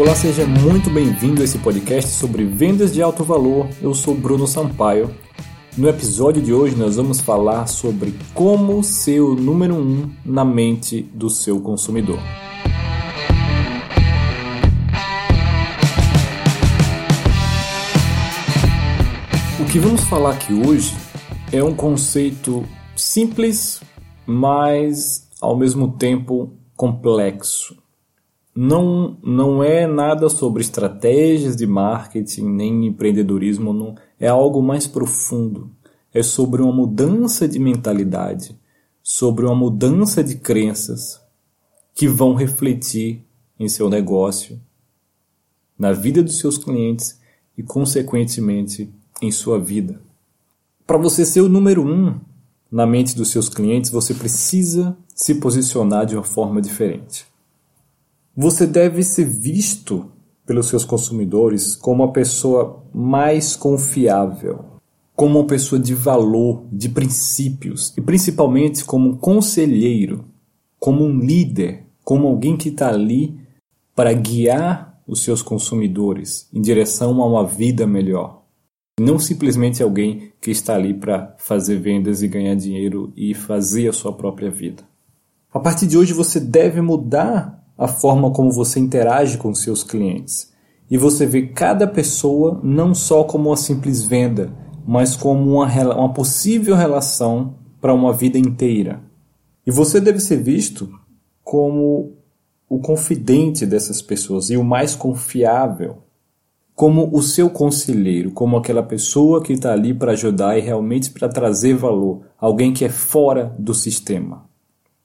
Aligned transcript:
Olá, 0.00 0.14
seja 0.14 0.46
muito 0.46 0.88
bem-vindo 0.88 1.42
a 1.42 1.44
esse 1.44 1.58
podcast 1.58 2.12
sobre 2.12 2.42
vendas 2.42 2.90
de 2.90 3.02
alto 3.02 3.22
valor. 3.22 3.68
Eu 3.82 3.94
sou 3.94 4.14
Bruno 4.14 4.46
Sampaio. 4.46 5.14
No 5.76 5.90
episódio 5.90 6.40
de 6.40 6.54
hoje, 6.54 6.74
nós 6.74 6.96
vamos 6.96 7.20
falar 7.20 7.66
sobre 7.66 8.14
como 8.32 8.82
ser 8.82 9.20
o 9.20 9.34
número 9.34 9.74
um 9.74 10.10
na 10.24 10.42
mente 10.42 11.02
do 11.02 11.28
seu 11.28 11.60
consumidor. 11.60 12.18
O 19.60 19.64
que 19.70 19.78
vamos 19.78 20.02
falar 20.04 20.30
aqui 20.30 20.54
hoje 20.54 20.96
é 21.52 21.62
um 21.62 21.74
conceito 21.74 22.64
simples, 22.96 23.82
mas 24.24 25.28
ao 25.42 25.54
mesmo 25.54 25.88
tempo 25.92 26.54
complexo 26.74 27.76
não, 28.54 29.16
não 29.22 29.62
é 29.62 29.86
nada 29.86 30.28
sobre 30.28 30.62
estratégias 30.62 31.56
de 31.56 31.66
marketing 31.66 32.44
nem 32.44 32.86
empreendedorismo, 32.86 33.72
não, 33.72 33.94
é 34.18 34.28
algo 34.28 34.62
mais 34.62 34.86
profundo. 34.86 35.70
É 36.12 36.22
sobre 36.22 36.60
uma 36.60 36.72
mudança 36.72 37.46
de 37.46 37.58
mentalidade, 37.58 38.58
sobre 39.02 39.44
uma 39.46 39.54
mudança 39.54 40.24
de 40.24 40.36
crenças 40.36 41.20
que 41.94 42.08
vão 42.08 42.34
refletir 42.34 43.24
em 43.58 43.68
seu 43.68 43.88
negócio, 43.88 44.60
na 45.78 45.92
vida 45.92 46.22
dos 46.22 46.38
seus 46.38 46.58
clientes 46.58 47.20
e, 47.56 47.62
consequentemente, 47.62 48.92
em 49.22 49.30
sua 49.30 49.58
vida. 49.58 50.00
Para 50.86 50.98
você 50.98 51.24
ser 51.24 51.42
o 51.42 51.48
número 51.48 51.86
um 51.86 52.18
na 52.70 52.86
mente 52.86 53.14
dos 53.14 53.30
seus 53.30 53.48
clientes, 53.48 53.90
você 53.90 54.12
precisa 54.12 54.96
se 55.14 55.36
posicionar 55.36 56.06
de 56.06 56.16
uma 56.16 56.24
forma 56.24 56.60
diferente. 56.60 57.29
Você 58.36 58.66
deve 58.66 59.02
ser 59.02 59.24
visto 59.24 60.10
pelos 60.46 60.66
seus 60.66 60.84
consumidores 60.84 61.76
como 61.76 62.04
uma 62.04 62.12
pessoa 62.12 62.82
mais 62.94 63.56
confiável, 63.56 64.64
como 65.14 65.38
uma 65.38 65.46
pessoa 65.46 65.80
de 65.80 65.94
valor, 65.94 66.64
de 66.72 66.88
princípios 66.88 67.92
e 67.96 68.00
principalmente 68.00 68.84
como 68.84 69.10
um 69.10 69.16
conselheiro, 69.16 70.24
como 70.78 71.04
um 71.04 71.18
líder, 71.18 71.86
como 72.04 72.26
alguém 72.26 72.56
que 72.56 72.68
está 72.68 72.88
ali 72.88 73.38
para 73.94 74.12
guiar 74.12 75.00
os 75.06 75.22
seus 75.22 75.42
consumidores 75.42 76.48
em 76.52 76.62
direção 76.62 77.20
a 77.20 77.26
uma 77.26 77.44
vida 77.44 77.86
melhor. 77.86 78.44
Não 78.98 79.18
simplesmente 79.18 79.82
alguém 79.82 80.32
que 80.40 80.50
está 80.50 80.74
ali 80.74 80.94
para 80.94 81.34
fazer 81.38 81.78
vendas 81.78 82.22
e 82.22 82.28
ganhar 82.28 82.54
dinheiro 82.54 83.12
e 83.16 83.34
fazer 83.34 83.88
a 83.88 83.92
sua 83.92 84.12
própria 84.12 84.50
vida. 84.50 84.84
A 85.52 85.58
partir 85.58 85.86
de 85.86 85.98
hoje 85.98 86.12
você 86.12 86.38
deve 86.38 86.80
mudar 86.80 87.59
a 87.80 87.88
forma 87.88 88.30
como 88.30 88.52
você 88.52 88.78
interage 88.78 89.38
com 89.38 89.54
seus 89.54 89.82
clientes. 89.82 90.52
E 90.90 90.98
você 90.98 91.24
vê 91.24 91.46
cada 91.46 91.86
pessoa 91.86 92.60
não 92.62 92.94
só 92.94 93.24
como 93.24 93.48
uma 93.48 93.56
simples 93.56 94.04
venda, 94.04 94.52
mas 94.86 95.16
como 95.16 95.54
uma, 95.54 95.66
uma 95.94 96.12
possível 96.12 96.76
relação 96.76 97.54
para 97.80 97.94
uma 97.94 98.12
vida 98.12 98.38
inteira. 98.38 99.00
E 99.66 99.70
você 99.70 99.98
deve 99.98 100.20
ser 100.20 100.42
visto 100.42 100.90
como 101.42 102.12
o 102.68 102.80
confidente 102.80 103.64
dessas 103.64 104.02
pessoas 104.02 104.50
e 104.50 104.58
o 104.58 104.64
mais 104.64 104.94
confiável, 104.94 106.02
como 106.74 107.08
o 107.16 107.22
seu 107.22 107.48
conselheiro, 107.48 108.30
como 108.30 108.58
aquela 108.58 108.82
pessoa 108.82 109.42
que 109.42 109.54
está 109.54 109.72
ali 109.72 109.94
para 109.94 110.12
ajudar 110.12 110.58
e 110.58 110.60
realmente 110.60 111.10
para 111.10 111.30
trazer 111.30 111.74
valor, 111.76 112.26
alguém 112.38 112.74
que 112.74 112.84
é 112.84 112.90
fora 112.90 113.54
do 113.58 113.72
sistema, 113.72 114.44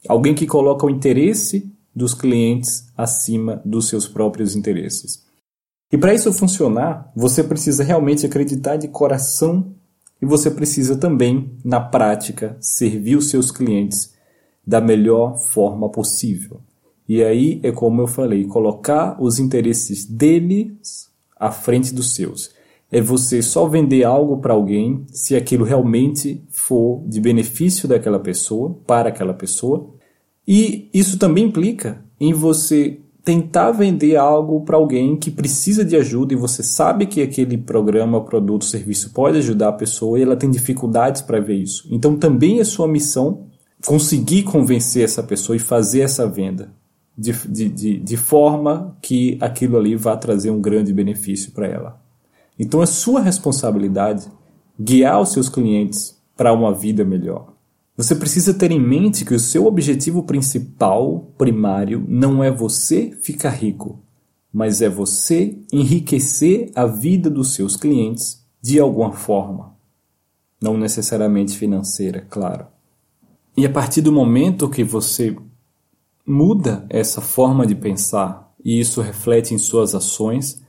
alguém 0.09 0.35
que 0.35 0.45
coloca 0.45 0.85
o 0.85 0.89
interesse 0.89 1.73
dos 1.95 2.13
clientes 2.13 2.87
acima 2.97 3.61
dos 3.63 3.87
seus 3.87 4.07
próprios 4.07 4.55
interesses. 4.55 5.23
E 5.91 5.97
para 5.97 6.13
isso 6.13 6.33
funcionar, 6.33 7.11
você 7.15 7.43
precisa 7.43 7.83
realmente 7.83 8.25
acreditar 8.25 8.75
de 8.75 8.87
coração 8.87 9.73
e 10.21 10.25
você 10.25 10.49
precisa 10.51 10.97
também, 10.97 11.51
na 11.63 11.79
prática, 11.79 12.57
servir 12.59 13.15
os 13.15 13.29
seus 13.29 13.51
clientes 13.51 14.13
da 14.65 14.81
melhor 14.81 15.37
forma 15.37 15.89
possível. 15.89 16.59
E 17.07 17.23
aí 17.23 17.59
é 17.63 17.71
como 17.71 18.01
eu 18.01 18.07
falei, 18.07 18.45
colocar 18.45 19.21
os 19.21 19.37
interesses 19.37 20.05
deles 20.05 21.09
à 21.37 21.51
frente 21.51 21.93
dos 21.93 22.15
seus. 22.15 22.51
É 22.91 22.99
você 22.99 23.41
só 23.41 23.67
vender 23.67 24.03
algo 24.03 24.37
para 24.37 24.53
alguém 24.53 25.05
se 25.09 25.35
aquilo 25.35 25.65
realmente 25.65 26.43
for 26.49 27.03
de 27.07 27.21
benefício 27.21 27.87
daquela 27.87 28.19
pessoa, 28.19 28.75
para 28.87 29.09
aquela 29.09 29.33
pessoa, 29.33 29.94
e 30.47 30.89
isso 30.93 31.17
também 31.17 31.45
implica 31.45 32.03
em 32.19 32.33
você 32.33 32.99
tentar 33.23 33.71
vender 33.71 34.15
algo 34.15 34.61
para 34.61 34.77
alguém 34.77 35.15
que 35.17 35.31
precisa 35.31 35.83
de 35.83 35.95
ajuda 35.95 36.33
e 36.33 36.37
você 36.37 36.61
sabe 36.61 37.07
que 37.07 37.23
aquele 37.23 37.57
programa, 37.57 38.23
produto, 38.23 38.63
serviço 38.63 39.09
pode 39.09 39.39
ajudar 39.39 39.69
a 39.69 39.73
pessoa 39.73 40.19
e 40.19 40.21
ela 40.21 40.35
tem 40.35 40.51
dificuldades 40.51 41.23
para 41.23 41.39
ver 41.39 41.55
isso. 41.55 41.87
Então 41.89 42.15
também 42.15 42.59
é 42.59 42.63
sua 42.63 42.87
missão 42.87 43.47
conseguir 43.83 44.43
convencer 44.43 45.03
essa 45.03 45.23
pessoa 45.23 45.55
e 45.55 45.59
fazer 45.59 46.01
essa 46.01 46.27
venda 46.27 46.71
de, 47.17 47.31
de, 47.47 47.69
de, 47.69 47.97
de 47.97 48.17
forma 48.17 48.95
que 49.01 49.39
aquilo 49.41 49.75
ali 49.77 49.95
vá 49.95 50.15
trazer 50.15 50.51
um 50.51 50.61
grande 50.61 50.93
benefício 50.93 51.51
para 51.51 51.67
ela. 51.67 51.99
Então 52.59 52.83
é 52.83 52.85
sua 52.85 53.21
responsabilidade 53.21 54.27
guiar 54.79 55.19
os 55.19 55.29
seus 55.29 55.49
clientes 55.49 56.15
para 56.37 56.53
uma 56.53 56.71
vida 56.71 57.03
melhor. 57.03 57.54
Você 57.97 58.13
precisa 58.15 58.53
ter 58.53 58.71
em 58.71 58.79
mente 58.79 59.23
que 59.23 59.33
o 59.33 59.39
seu 59.39 59.65
objetivo 59.65 60.23
principal, 60.23 61.31
primário, 61.37 62.03
não 62.07 62.43
é 62.43 62.51
você 62.51 63.17
ficar 63.21 63.51
rico, 63.51 64.03
mas 64.51 64.81
é 64.81 64.89
você 64.89 65.57
enriquecer 65.71 66.71
a 66.75 66.85
vida 66.85 67.29
dos 67.29 67.53
seus 67.53 67.77
clientes 67.77 68.45
de 68.61 68.79
alguma 68.79 69.13
forma. 69.13 69.75
Não 70.61 70.77
necessariamente 70.77 71.57
financeira, 71.57 72.25
claro. 72.29 72.67
E 73.55 73.65
a 73.65 73.69
partir 73.69 74.01
do 74.01 74.11
momento 74.11 74.69
que 74.69 74.83
você 74.83 75.35
muda 76.27 76.85
essa 76.89 77.21
forma 77.21 77.65
de 77.65 77.75
pensar 77.75 78.53
e 78.63 78.79
isso 78.79 78.99
reflete 78.99 79.53
em 79.53 79.57
suas 79.57 79.95
ações, 79.95 80.61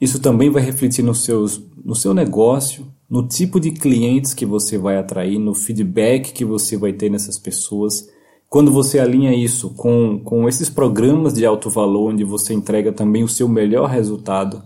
isso 0.00 0.20
também 0.20 0.48
vai 0.48 0.62
refletir 0.62 1.02
no, 1.02 1.14
seus, 1.14 1.60
no 1.84 1.94
seu 1.94 2.14
negócio, 2.14 2.90
no 3.10 3.26
tipo 3.26 3.58
de 3.58 3.72
clientes 3.72 4.32
que 4.32 4.46
você 4.46 4.78
vai 4.78 4.96
atrair, 4.96 5.36
no 5.36 5.52
feedback 5.52 6.32
que 6.32 6.44
você 6.44 6.76
vai 6.76 6.92
ter 6.92 7.10
nessas 7.10 7.36
pessoas. 7.36 8.08
Quando 8.48 8.70
você 8.70 9.00
alinha 9.00 9.34
isso 9.34 9.70
com, 9.74 10.20
com 10.20 10.48
esses 10.48 10.70
programas 10.70 11.34
de 11.34 11.44
alto 11.44 11.68
valor, 11.68 12.12
onde 12.12 12.22
você 12.22 12.54
entrega 12.54 12.92
também 12.92 13.24
o 13.24 13.28
seu 13.28 13.48
melhor 13.48 13.88
resultado, 13.88 14.62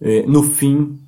é, 0.00 0.24
no 0.26 0.44
fim, 0.44 1.00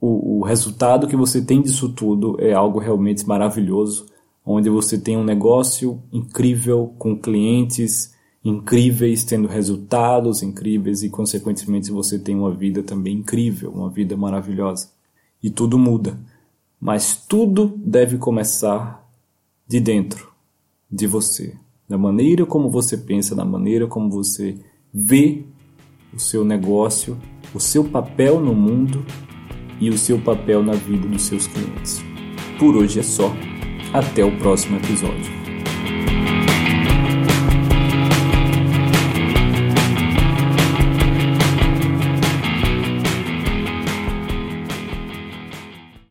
o, 0.00 0.38
o 0.38 0.44
resultado 0.44 1.08
que 1.08 1.16
você 1.16 1.42
tem 1.42 1.60
disso 1.60 1.88
tudo 1.88 2.36
é 2.38 2.52
algo 2.52 2.78
realmente 2.78 3.26
maravilhoso, 3.26 4.06
onde 4.46 4.70
você 4.70 4.96
tem 4.96 5.16
um 5.16 5.24
negócio 5.24 6.00
incrível 6.12 6.94
com 6.98 7.18
clientes 7.18 8.16
incríveis, 8.44 9.24
tendo 9.24 9.48
resultados 9.48 10.42
incríveis 10.42 11.02
e, 11.02 11.10
consequentemente, 11.10 11.90
você 11.90 12.16
tem 12.18 12.36
uma 12.36 12.54
vida 12.54 12.82
também 12.82 13.16
incrível, 13.16 13.72
uma 13.72 13.90
vida 13.90 14.16
maravilhosa 14.16 14.97
e 15.42 15.50
tudo 15.50 15.78
muda. 15.78 16.18
Mas 16.80 17.16
tudo 17.16 17.74
deve 17.76 18.18
começar 18.18 19.08
de 19.66 19.80
dentro 19.80 20.32
de 20.90 21.06
você, 21.06 21.54
da 21.88 21.98
maneira 21.98 22.46
como 22.46 22.70
você 22.70 22.96
pensa, 22.96 23.34
da 23.34 23.44
maneira 23.44 23.86
como 23.86 24.10
você 24.10 24.58
vê 24.92 25.44
o 26.14 26.18
seu 26.18 26.44
negócio, 26.44 27.18
o 27.54 27.60
seu 27.60 27.84
papel 27.84 28.40
no 28.40 28.54
mundo 28.54 29.04
e 29.80 29.90
o 29.90 29.98
seu 29.98 30.18
papel 30.20 30.62
na 30.62 30.72
vida 30.72 31.06
dos 31.06 31.22
seus 31.22 31.46
clientes. 31.46 32.00
Por 32.58 32.76
hoje 32.76 33.00
é 33.00 33.02
só. 33.02 33.32
Até 33.92 34.22
o 34.22 34.36
próximo 34.38 34.76
episódio. 34.76 36.17